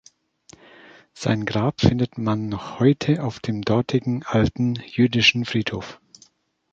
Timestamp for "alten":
4.23-4.73